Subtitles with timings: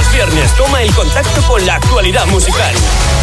[0.00, 2.74] Los viernes toma el contacto con la actualidad musical.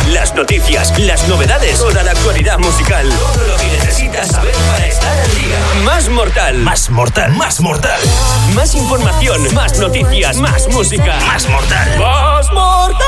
[0.09, 3.09] Las noticias, las novedades, toda la actualidad musical.
[3.09, 5.57] Todo lo que necesitas saber para estar al día.
[5.83, 6.57] Más mortal.
[6.59, 7.33] Más mortal.
[7.33, 7.99] Más mortal.
[8.53, 11.19] Más información, más noticias, más música.
[11.25, 11.97] Más mortal.
[11.97, 13.07] Más mortal.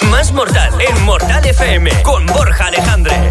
[0.10, 3.30] más mortal en Mortal FM con Borja Alejandre.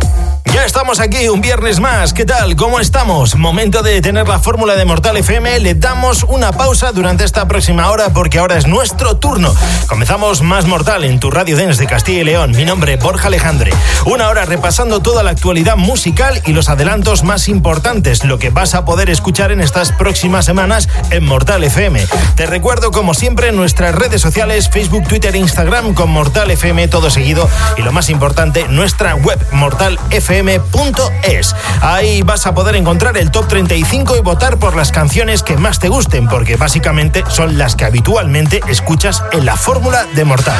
[0.53, 2.11] Ya estamos aquí un viernes más.
[2.13, 2.57] ¿Qué tal?
[2.57, 3.37] ¿Cómo estamos?
[3.37, 5.61] Momento de tener la fórmula de Mortal FM.
[5.61, 9.55] Le damos una pausa durante esta próxima hora porque ahora es nuestro turno.
[9.87, 12.51] Comenzamos más Mortal en tu Radio Dance de Castilla y León.
[12.51, 13.71] Mi nombre Borja Alejandre.
[14.05, 18.75] Una hora repasando toda la actualidad musical y los adelantos más importantes, lo que vas
[18.75, 22.05] a poder escuchar en estas próximas semanas en Mortal FM.
[22.35, 27.49] Te recuerdo como siempre nuestras redes sociales, Facebook, Twitter Instagram con Mortal FM todo seguido
[27.77, 31.55] y lo más importante, nuestra web Mortal FM fm.es.
[31.81, 35.79] Ahí vas a poder encontrar el top 35 y votar por las canciones que más
[35.79, 40.59] te gusten, porque básicamente son las que habitualmente escuchas en la fórmula de Mortal.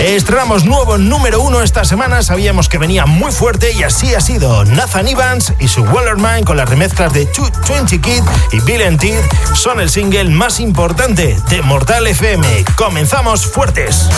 [0.00, 4.64] Estrenamos nuevo número uno esta semana, sabíamos que venía muy fuerte y así ha sido.
[4.64, 7.26] Nathan Evans y su Wallerman con las remezclas de
[7.66, 9.20] Twenty Kid y Bill and Ted
[9.54, 12.64] son el single más importante de Mortal FM.
[12.76, 14.08] Comenzamos fuertes.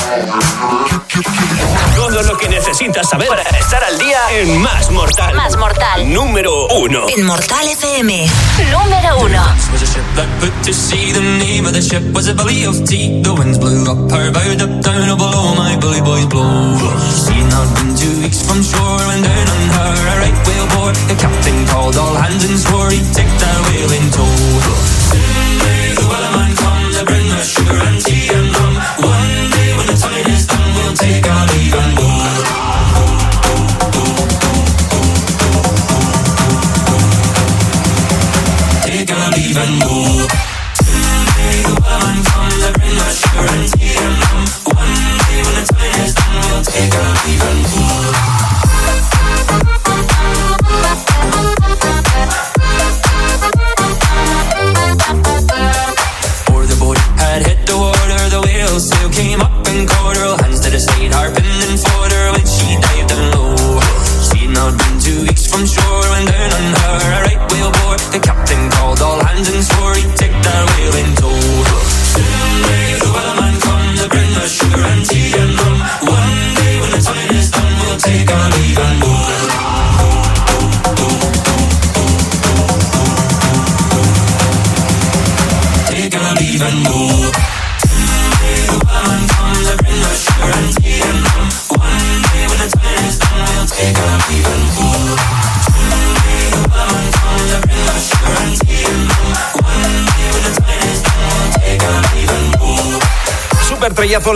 [1.97, 5.35] Todo lo que necesitas saber para estar al día en Más Mortal.
[5.37, 6.13] Más Mortal.
[6.13, 7.07] Número uno.
[7.17, 8.27] En Mortal FM.
[8.73, 9.43] Número uno.
[9.73, 11.13] was a ship that put to sea.
[11.13, 13.23] The name of the ship was a belly of tea.
[13.23, 16.75] The winds blew up her bow, up down, below my bully boys blow.
[17.15, 20.68] She not been two weeks from shore when down on her a right whale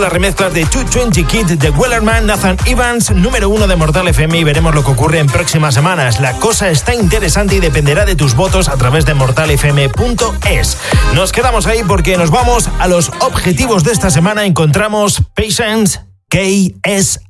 [0.03, 4.43] las remezclas de 220 Kid de Wellerman, Nathan Evans, número uno de Mortal FM y
[4.43, 6.19] veremos lo que ocurre en próximas semanas.
[6.19, 10.77] La cosa está interesante y dependerá de tus votos a través de mortalfm.es.
[11.13, 14.45] Nos quedamos ahí porque nos vamos a los objetivos de esta semana.
[14.45, 17.21] Encontramos Patience KSI.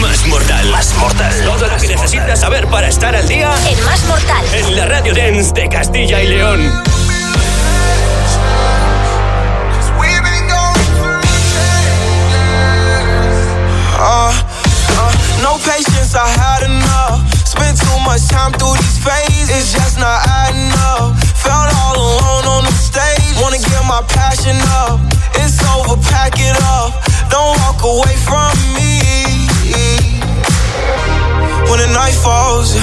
[0.00, 0.70] Más mortal.
[0.70, 1.34] Más mortal.
[1.44, 4.46] Todo lo que necesitas saber para estar al día En Más Mortal.
[4.54, 6.72] en la Radio Dance de Castilla y León.
[15.64, 17.26] Patience, I had enough.
[17.46, 21.16] Spent too much time through these phases, it's just not adding up.
[21.38, 25.00] Felt all alone on the stage, wanna get my passion up.
[25.34, 26.94] It's over, pack it up.
[27.30, 29.00] Don't walk away from me.
[31.68, 32.74] When the night falls,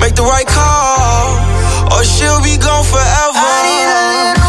[0.00, 1.38] make the right call,
[1.92, 4.41] or she'll be gone forever.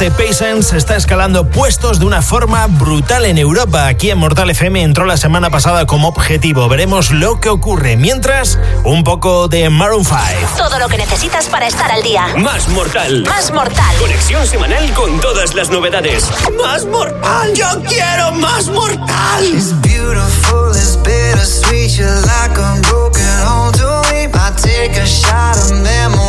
[0.00, 3.86] Este está escalando puestos de una forma brutal en Europa.
[3.86, 6.66] Aquí en Mortal FM entró la semana pasada como objetivo.
[6.70, 7.98] Veremos lo que ocurre.
[7.98, 10.18] Mientras, un poco de Maroon 5.
[10.56, 12.28] Todo lo que necesitas para estar al día.
[12.38, 13.24] Más Mortal.
[13.24, 13.94] Más Mortal.
[13.98, 16.30] Conexión semanal con todas las novedades.
[16.56, 17.52] Más Mortal.
[17.52, 19.44] Yo quiero más Mortal.
[19.44, 21.98] It's beautiful, it's bittersweet.
[21.98, 24.28] You're like a broken home to me.
[24.32, 26.19] I take a shot of them.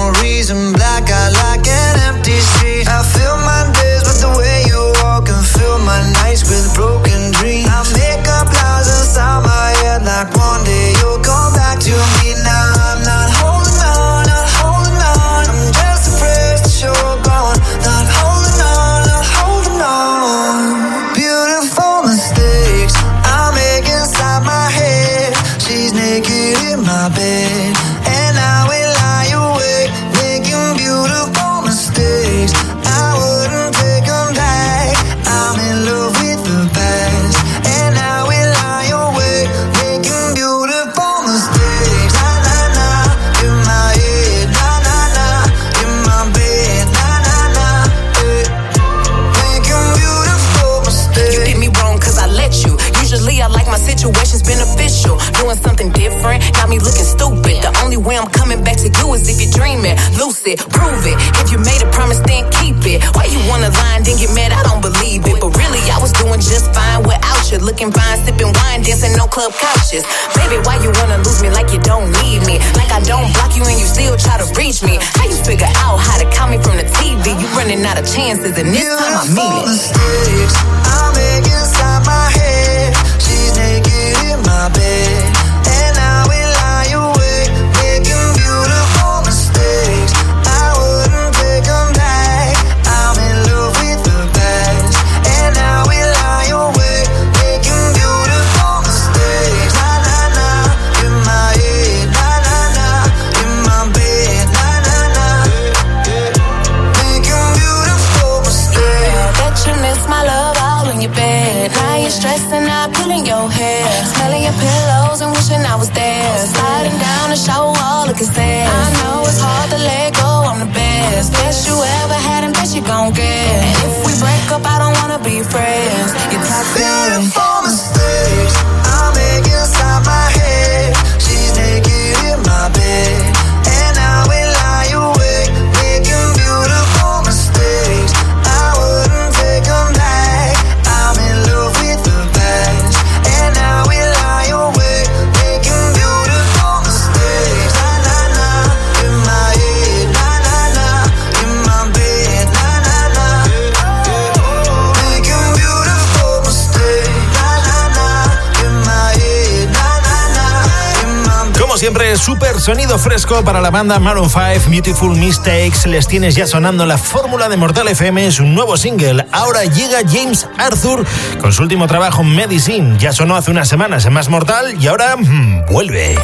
[162.62, 165.88] sonido fresco para la banda Maroon 5, Beautiful Mistakes.
[165.88, 169.26] Les tienes ya sonando la fórmula de Mortal FM, es un nuevo single.
[169.32, 171.04] Ahora llega James Arthur
[171.40, 173.00] con su último trabajo, Medicine.
[173.00, 176.20] Ya sonó hace unas semanas en Más Mortal y ahora mm, vuelve.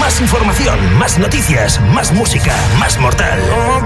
[0.00, 3.38] Más información, más noticias, más música, más Mortal.
[3.52, 3.84] Oh,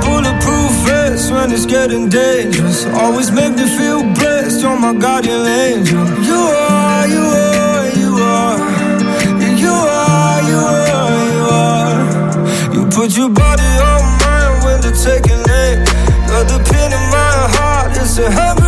[12.95, 15.89] Put your body on mine when they're taking it.
[16.29, 18.64] Got the pin in my heart, it's a habit.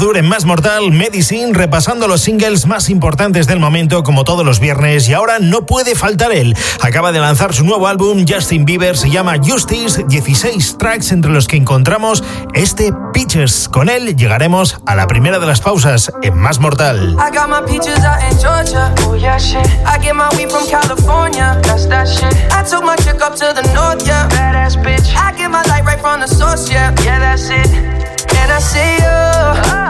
[0.00, 4.58] Arthur en Más Mortal, Medicine, repasando los singles más importantes del momento como todos los
[4.58, 6.56] viernes y ahora no puede faltar él.
[6.80, 11.46] Acaba de lanzar su nuevo álbum, Justin Bieber, se llama Justice, 16 tracks entre los
[11.46, 13.68] que encontramos este Peaches.
[13.68, 17.14] Con él llegaremos a la primera de las pausas en Más Mortal.
[26.00, 27.68] From the source, yeah, yeah that's it.
[28.40, 29.89] And I see you,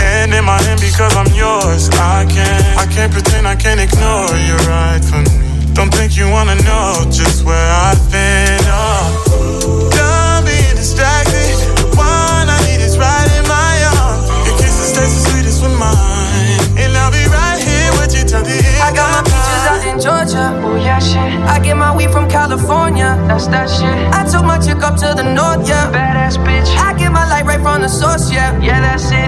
[0.00, 1.88] And in my hand because I'm yours.
[1.94, 5.74] I can't, I can't pretend, I can't ignore you right from me.
[5.74, 8.58] Don't think you wanna know just where I've been.
[8.66, 9.90] Oh.
[9.94, 11.54] Done being distracted.
[11.78, 14.26] The one I need is right in my arms.
[14.46, 18.42] Your kisses taste the sweetest with mine, and I'll be right here with you till
[18.42, 18.82] the end.
[18.82, 21.30] I got my peaches out in Georgia, oh yeah shit.
[21.46, 23.94] I get my weed from California, that's that shit.
[24.10, 26.70] I took my chick up to the north, yeah, badass bitch.
[26.74, 29.27] I get my light right from the source, yeah, yeah that's it.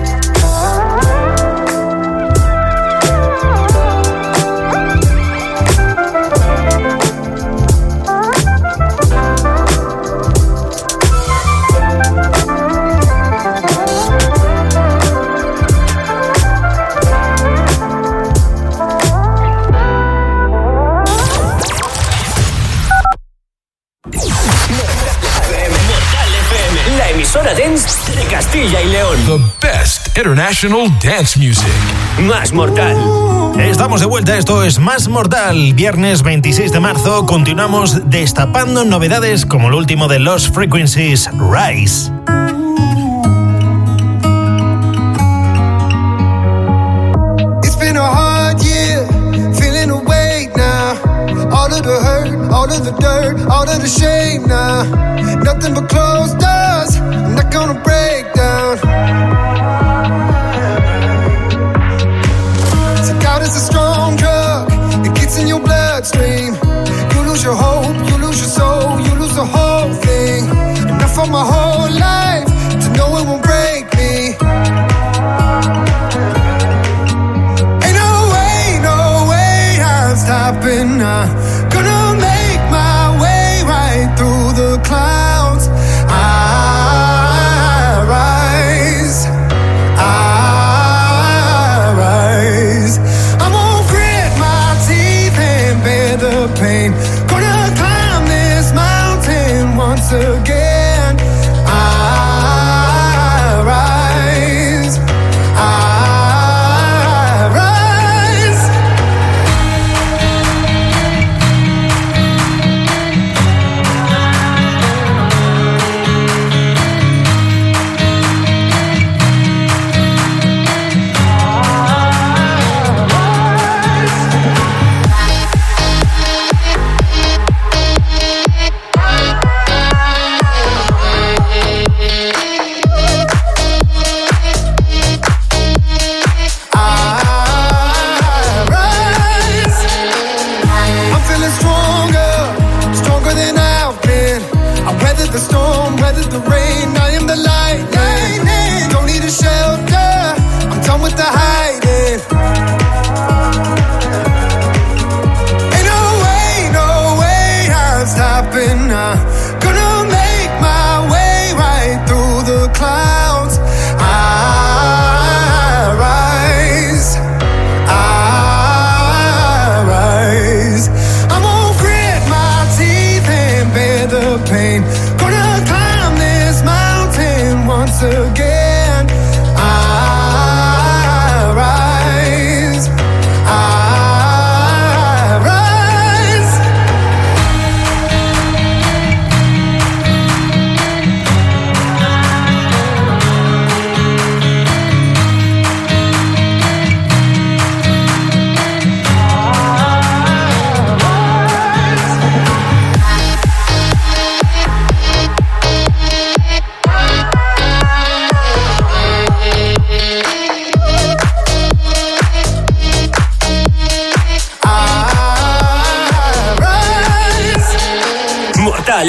[28.31, 29.17] Castilla y León.
[29.25, 31.67] The best international dance music.
[32.21, 32.95] Más Mortal.
[33.59, 35.73] Estamos de vuelta, esto es Más Mortal.
[35.73, 42.09] Viernes 26 de marzo continuamos destapando novedades como el último de Lost Frequencies, Rise.
[51.91, 54.83] The hurt, all of the dirt, all of the shame now.
[55.49, 58.77] Nothing but closed doors, I'm not gonna break down.
[63.05, 64.71] So doubt is a strong drug,
[65.07, 66.51] it gets in your bloodstream.
[67.13, 70.41] You lose your hope, you lose your soul, you lose the whole thing.
[71.03, 71.70] I fought my whole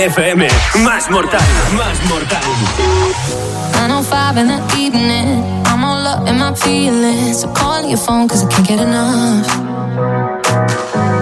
[0.02, 0.48] FM.
[0.82, 1.40] Más mortal,
[1.76, 2.42] más mortal.
[3.72, 5.44] 905 in the evening.
[5.66, 7.42] I'm all up in my feelings.
[7.42, 9.46] So call your phone cause I can't get enough.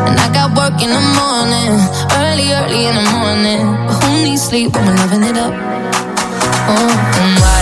[0.08, 1.72] And I got work in the morning.
[2.16, 3.66] Early, early in the morning.
[3.86, 5.52] But who needs sleep when we're loving it up?
[6.72, 6.88] Oh,
[7.42, 7.59] what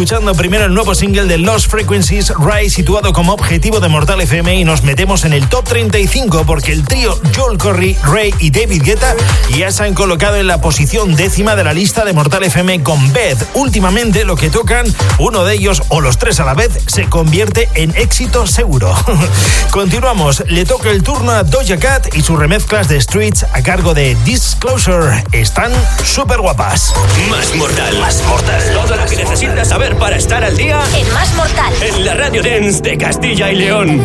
[0.00, 4.54] escuchando primero el nuevo single de Lost Frequencies, Rise, situado como objetivo de Mortal FM
[4.54, 8.82] y nos metemos en el top 35 porque el trío Joel Corry, Ray y David
[8.82, 9.14] Guetta
[9.54, 13.12] ya se han colocado en la posición décima de la lista de Mortal FM con
[13.12, 13.46] Beth.
[13.52, 14.86] Últimamente lo que tocan,
[15.18, 18.94] uno de ellos o los tres a la vez, se convierte en éxito seguro.
[19.70, 23.92] Continuamos, le toca el turno a Doja Cat y sus remezclas de Streets a cargo
[23.92, 25.24] de Disclosure.
[25.32, 25.72] Están
[26.04, 26.94] súper guapas.
[27.28, 28.62] Más mortal, más mortal.
[28.72, 31.72] Todo lo que necesitas saber para estar al día en Más Mortal.
[31.82, 34.00] En la Radio Dance de Castilla y León.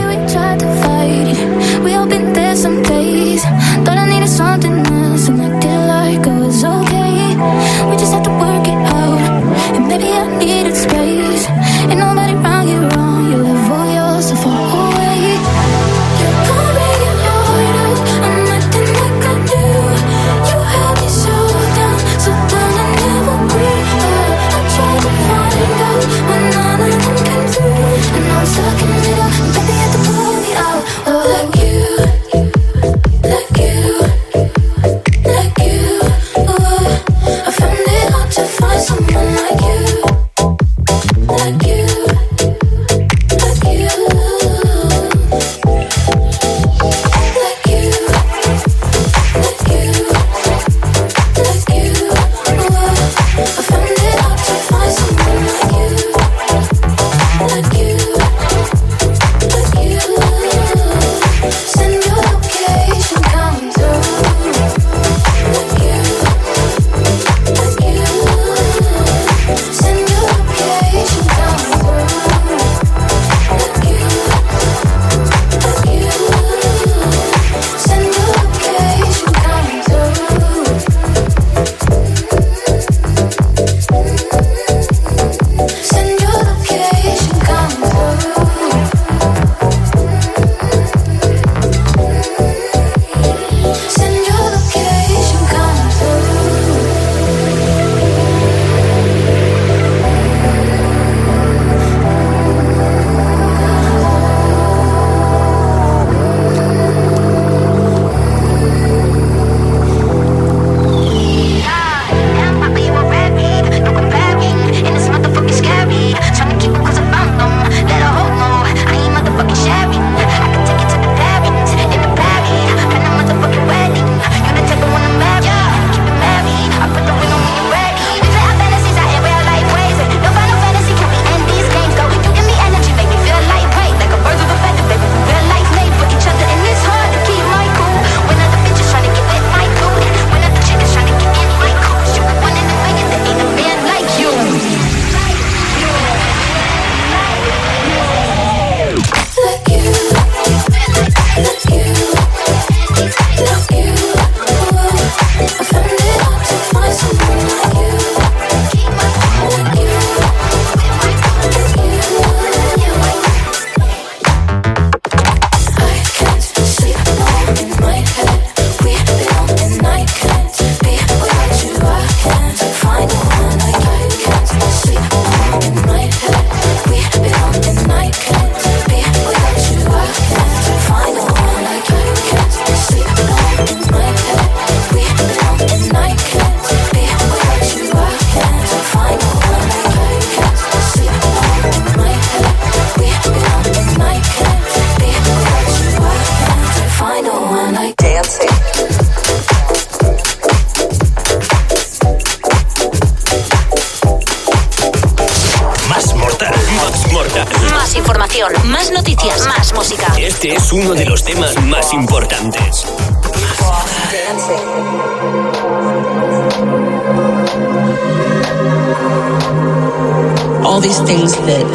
[221.06, 221.65] Things that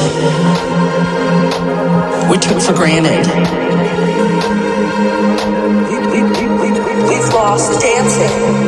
[2.30, 3.26] we took for granted.
[7.08, 8.59] We've lost dancing.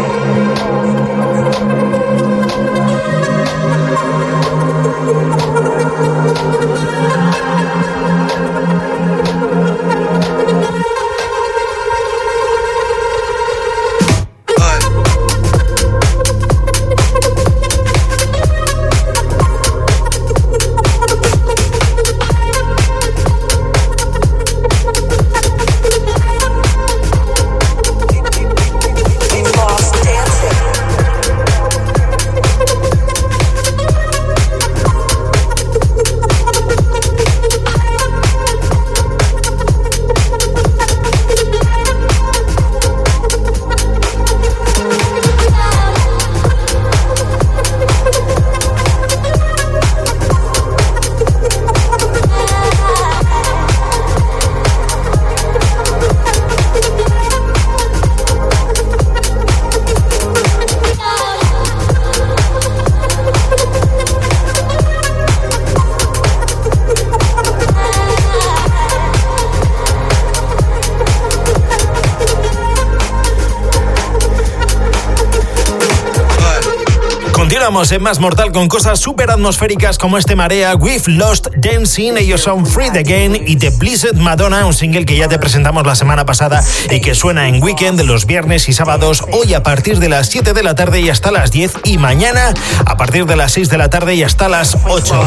[77.82, 82.42] Continuamos en Más Mortal con cosas súper atmosféricas como este Marea, We've Lost Dancing, ellos
[82.42, 85.96] son Free the Game y The Blizzard Madonna, un single que ya te presentamos la
[85.96, 90.08] semana pasada y que suena en weekend los viernes y sábados, hoy a partir de
[90.08, 92.54] las 7 de la tarde y hasta las 10 y mañana
[92.86, 95.20] a partir de las 6 de la tarde y hasta las 8.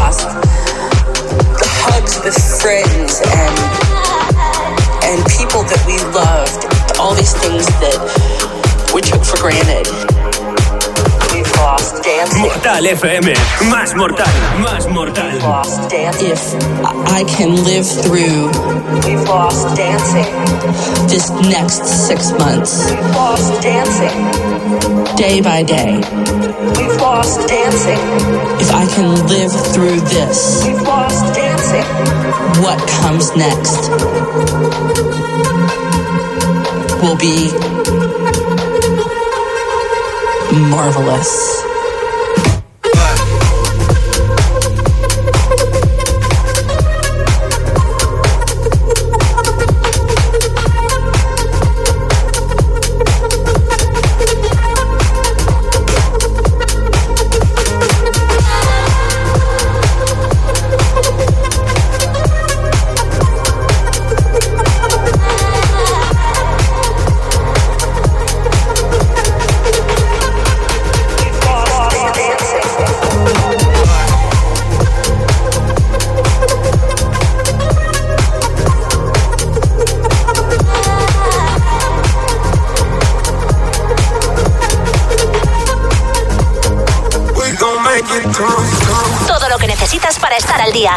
[5.03, 6.65] and people that we loved,
[6.99, 10.14] all these things that we took for granted.
[11.57, 12.41] Lost dancing.
[12.41, 13.33] Mortal FM,
[13.69, 14.27] más mortal,
[14.59, 15.39] más mortal.
[15.39, 16.31] Lost dancing.
[16.31, 16.43] If
[17.11, 18.49] I can live through,
[19.05, 20.29] we've lost dancing.
[21.07, 24.17] This next six months, we've lost dancing.
[25.15, 25.95] Day by day,
[26.77, 27.99] we've lost dancing.
[28.59, 31.85] If I can live through this, we've lost dancing.
[32.63, 33.89] What comes next
[37.01, 37.49] will be
[40.59, 41.64] marvelous.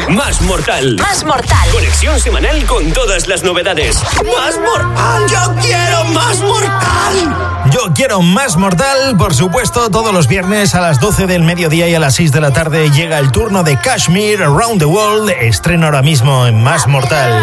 [0.09, 0.97] Más mortal.
[0.99, 1.71] Más mortal.
[1.71, 4.03] Conexión semanal con todas las novedades.
[4.25, 5.25] Más mortal.
[5.29, 7.71] Yo quiero más mortal.
[7.71, 11.95] Yo quiero más mortal, por supuesto, todos los viernes a las 12 del mediodía y
[11.95, 15.31] a las 6 de la tarde llega el turno de Kashmir Around the World.
[15.31, 17.41] Estreno ahora mismo en Más Mortal.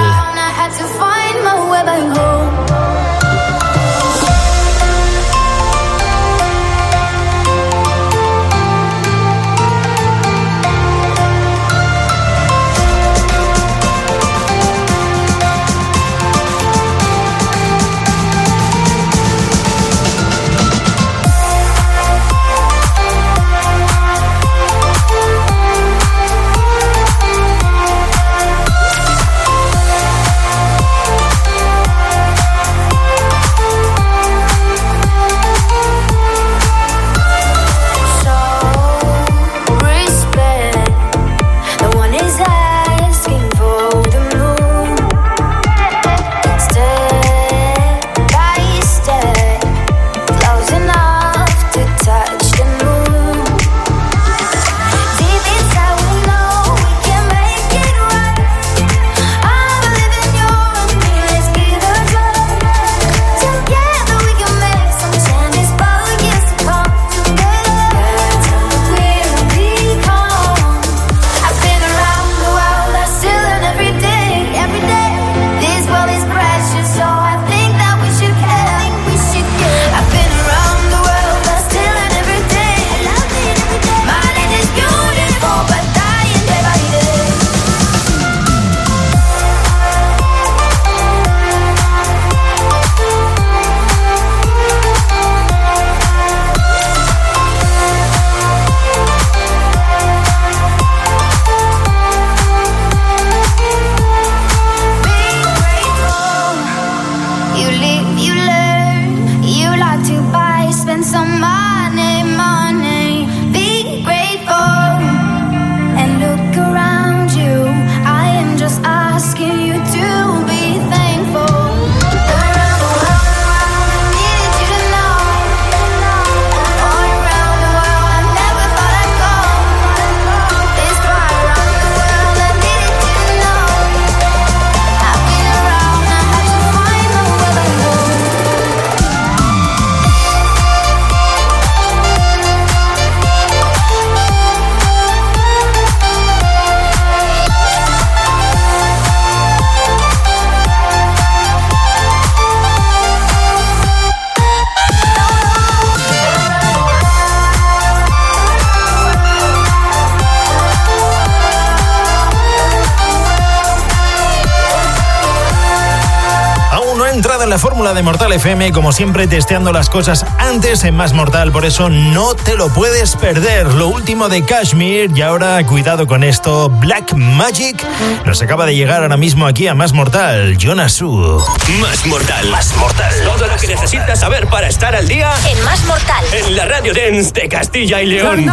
[167.86, 171.66] La fórmula de Mortal FM, como siempre testeando las cosas antes en Más Mortal, por
[171.66, 173.76] eso no te lo puedes perder.
[173.76, 177.86] Lo último de Kashmir y ahora cuidado con esto, Black Magic
[178.26, 181.40] nos acaba de llegar ahora mismo aquí a Más Mortal, Jonasu.
[181.80, 182.50] Más Mortal.
[182.50, 183.14] Más Mortal.
[183.24, 186.26] Todo lo que necesitas saber para estar al día en Más Mortal.
[186.32, 188.38] En la Radio Dance de Castilla y León.
[188.38, 188.50] Running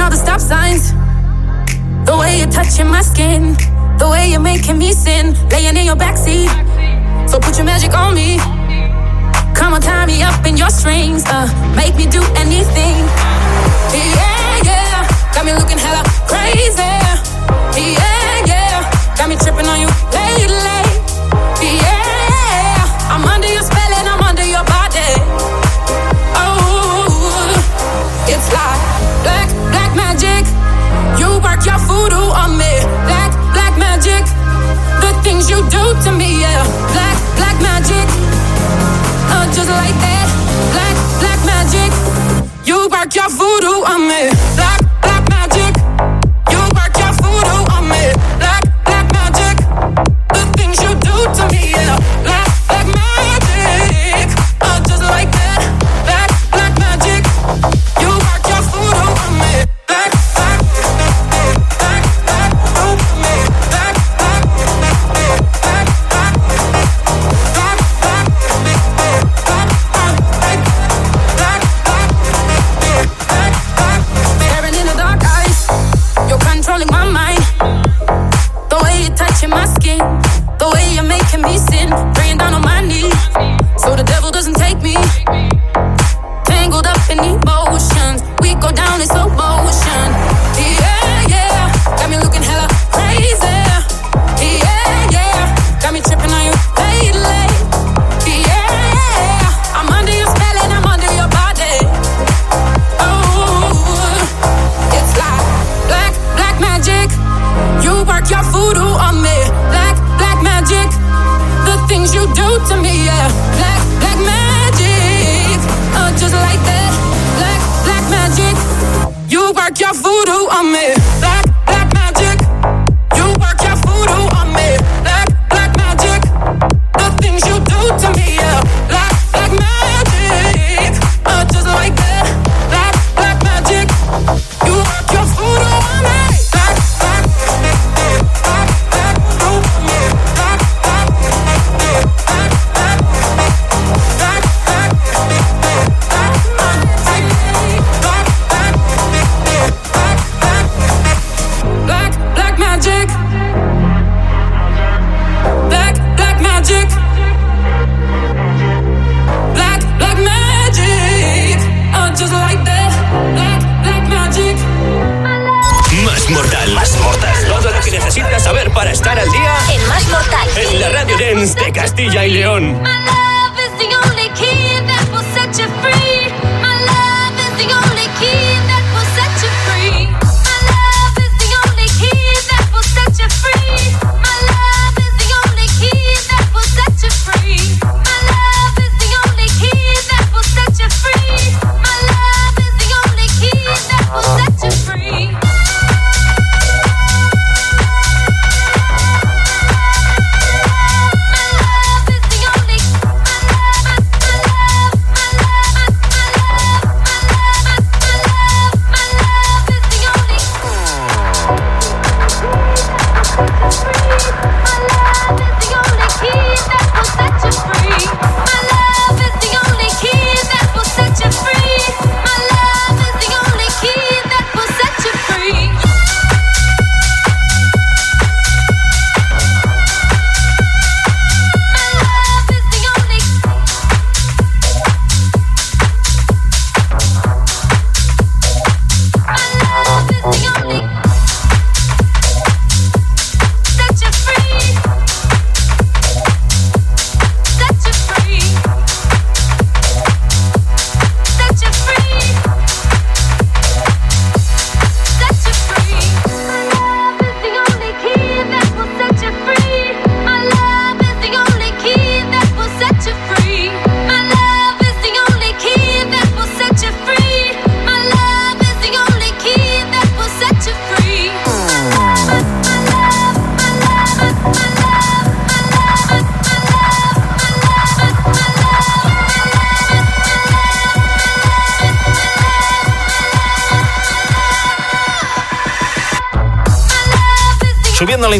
[0.00, 0.92] all the stop signs.
[2.04, 3.56] The way you're touching my skin.
[3.98, 5.34] The way you're making me sin.
[5.50, 6.67] Laying in your backseat.
[7.28, 8.38] So put your magic on me.
[9.54, 11.24] Come on, tie me up in your strings.
[11.26, 12.96] Uh, make me do anything.
[13.92, 15.06] Yeah, yeah.
[15.34, 16.80] Got me looking hella crazy.
[17.76, 19.14] Yeah, yeah.
[19.16, 20.80] Got me tripping on you lately.
[21.60, 23.12] Yeah.
[23.12, 25.12] I'm under your spell and I'm under your body.
[26.32, 27.52] Oh,
[28.26, 28.80] it's like
[29.22, 30.48] black, black magic.
[31.20, 32.72] You work your voodoo on me.
[33.04, 34.24] Black, black magic.
[35.04, 36.64] The things you do to me, yeah.
[36.92, 37.07] Black,
[39.70, 40.26] like that.
[40.72, 41.90] Black, black magic.
[42.66, 44.30] You work your voodoo on me.
[44.56, 45.17] Black, black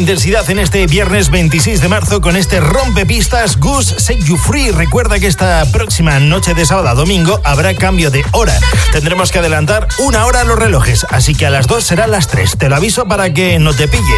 [0.09, 4.71] intensidad en este viernes 26 de marzo con este rompepistas Goose Set You Free.
[4.71, 8.59] Recuerda que esta próxima noche de sábado a domingo habrá cambio de hora.
[8.91, 12.57] Tendremos que adelantar una hora los relojes, así que a las 2 serán las 3.
[12.57, 14.15] Te lo aviso para que no te pille.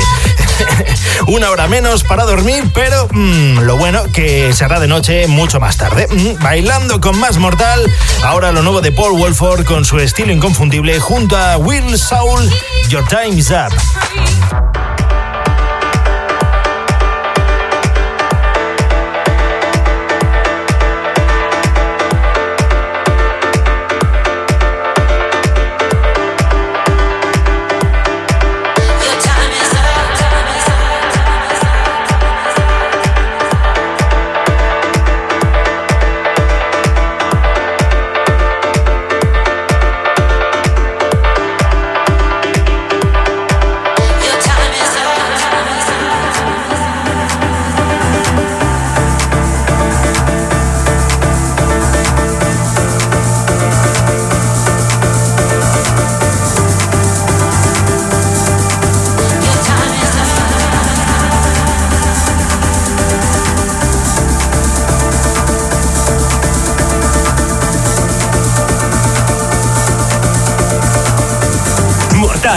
[1.27, 5.75] una hora menos para dormir, pero mm, lo bueno que será de noche mucho más
[5.75, 6.07] tarde.
[6.09, 7.85] Mm, bailando con más mortal,
[8.23, 12.49] ahora lo nuevo de Paul Wolford con su estilo inconfundible junto a Will Soul,
[12.87, 14.40] Your Time's Up.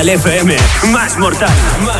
[0.02, 0.56] FM.
[0.90, 1.48] Más mortal,
[1.86, 1.93] más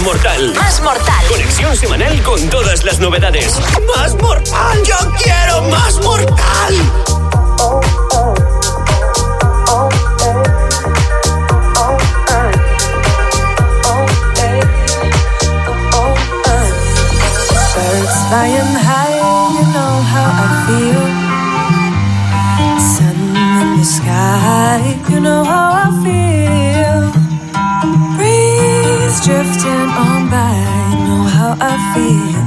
[0.00, 0.54] mortal.
[0.54, 1.26] Más mortal.
[1.28, 3.58] Conexión semanal con todas las novedades.
[3.96, 4.82] Más mortal.
[4.84, 7.19] Yo quiero más mortal.
[31.50, 32.38] how I feel.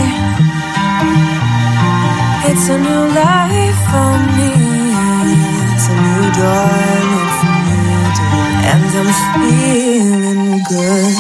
[2.51, 4.53] it's a new life for me.
[5.73, 11.17] It's a new dawn, it's a new day, and I'm feeling good.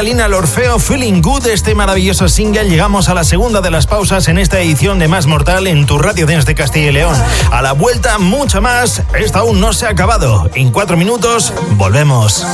[0.00, 2.70] Alina Lorfeo Feeling Good, este maravilloso single.
[2.70, 5.98] Llegamos a la segunda de las pausas en esta edición de Más Mortal en tu
[5.98, 7.14] radio desde Castilla y León.
[7.50, 9.02] A la vuelta, mucho más.
[9.12, 10.48] Esto aún no se ha acabado.
[10.54, 12.46] En cuatro minutos, volvemos.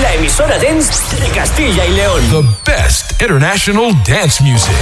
[0.00, 2.56] la emisora dance de Castilla y León.
[3.22, 4.74] International dance music.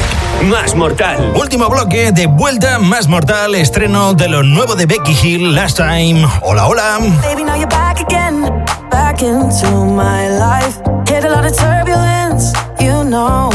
[0.44, 1.34] Más Mortal.
[1.36, 6.26] Último bloque de vuelta Más Mortal, estreno de lo nuevo de Becky Hill, Last Time.
[6.40, 6.98] Hola, hola.
[7.20, 10.80] Baby, now you're back again, back into my life.
[11.06, 13.50] Hit a lot of turbulence, you know.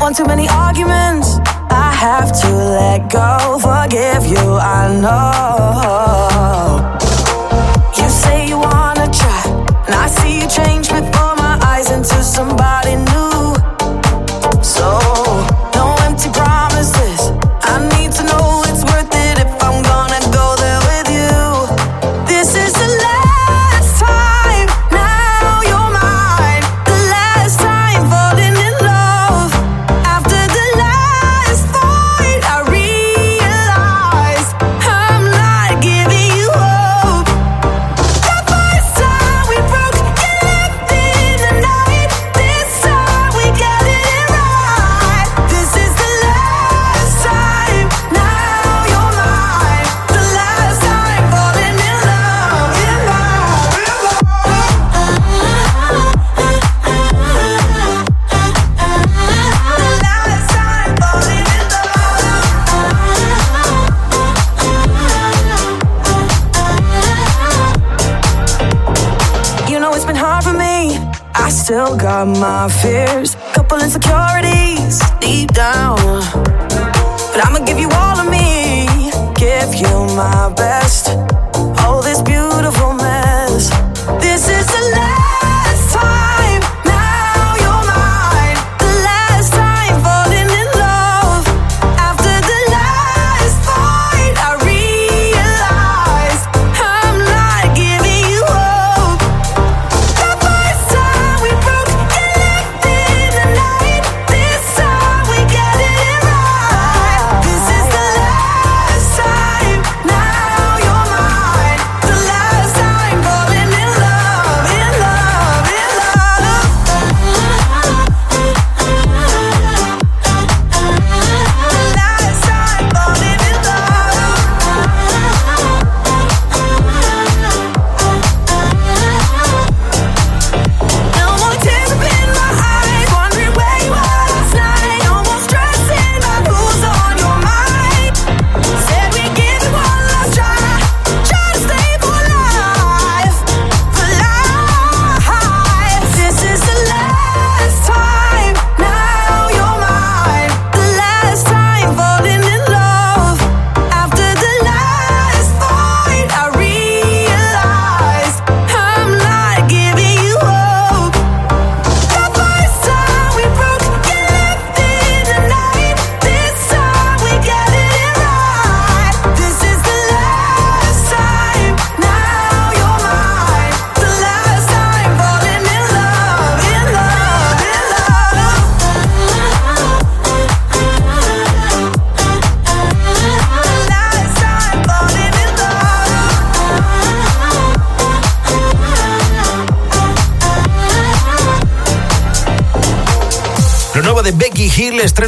[0.00, 1.38] One too many arguments,
[1.68, 3.58] I have to let go.
[3.58, 5.33] Forgive you, I know.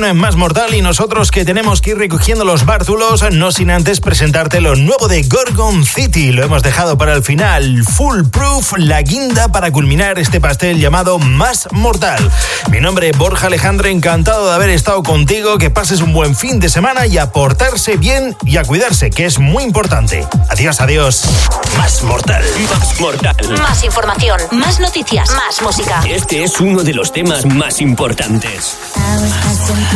[0.07, 4.01] En Más Mortal y nosotros que tenemos que ir recogiendo los bártulos, no sin antes
[4.01, 6.31] presentarte lo nuevo de Gorgon City.
[6.31, 7.83] Lo hemos dejado para el final.
[7.83, 12.31] Full Proof, la guinda para culminar este pastel llamado Más Mortal.
[12.71, 16.61] Mi nombre es Borja Alejandro, encantado de haber estado contigo, que pases un buen fin
[16.61, 20.25] de semana y a portarse bien y a cuidarse, que es muy importante.
[20.51, 21.25] Adiós, adiós.
[21.79, 22.45] Más Mortal.
[22.71, 23.37] Más Mortal.
[23.59, 26.01] Más información, más noticias, más música.
[26.09, 28.77] Este es uno de los temas más importantes.
[29.57, 29.96] I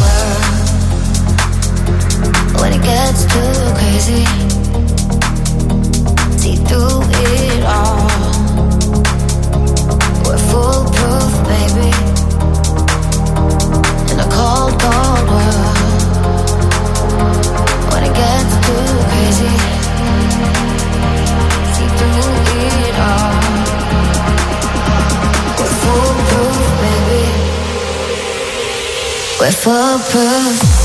[2.83, 4.25] gets too crazy.
[6.37, 8.07] See through it all.
[10.25, 11.91] We're foolproof, baby.
[14.11, 15.77] In a cold, cold world.
[17.91, 19.55] When it gets too crazy.
[21.75, 22.31] See through
[22.67, 23.33] it all.
[25.59, 27.25] We're foolproof, baby.
[29.39, 30.80] We're foolproof.